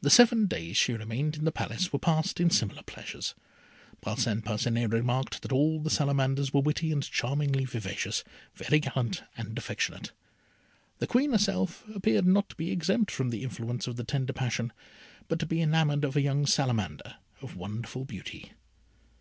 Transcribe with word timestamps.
The 0.00 0.10
seven 0.10 0.46
days 0.46 0.76
she 0.76 0.94
remained 0.94 1.36
in 1.36 1.44
the 1.44 1.52
Palace 1.52 1.92
were 1.92 1.98
passed 2.00 2.40
in 2.40 2.50
similar 2.50 2.82
pleasures. 2.82 3.36
Parcin 4.00 4.42
Parcinet 4.42 4.90
remarked 4.90 5.42
that 5.42 5.52
all 5.52 5.78
the 5.78 5.90
Salamanders 5.90 6.52
were 6.52 6.60
witty 6.60 6.90
and 6.90 7.04
charmingly 7.04 7.64
vivacious, 7.64 8.24
very 8.56 8.80
gallant 8.80 9.22
and 9.36 9.56
affectionate. 9.56 10.10
The 10.98 11.06
Queen 11.06 11.30
herself 11.30 11.84
appeared 11.94 12.26
not 12.26 12.48
to 12.48 12.56
be 12.56 12.72
exempt 12.72 13.12
from 13.12 13.30
the 13.30 13.44
influence 13.44 13.86
of 13.86 13.94
the 13.94 14.02
tender 14.02 14.32
passion, 14.32 14.72
but 15.28 15.38
to 15.38 15.46
be 15.46 15.62
enamoured 15.62 16.02
of 16.04 16.16
a 16.16 16.20
young 16.20 16.44
Salamander 16.44 17.14
of 17.40 17.54
wonderful 17.54 18.04
beauty. 18.04 18.50